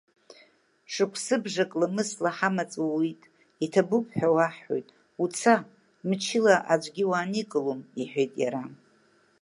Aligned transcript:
Шықәсыбжак 0.91 1.71
ламысла 1.79 2.29
ҳамаҵ 2.37 2.73
ууит, 2.85 3.21
иҭабуп 3.65 4.05
ҳәа 4.17 4.29
уаҳҳәоит, 4.35 4.87
уца, 5.23 5.55
мчыла 6.07 6.55
аӡәгьы 6.73 7.03
уааникылом,— 7.09 7.81
иҳәеит 8.01 8.33
иара. 8.41 8.63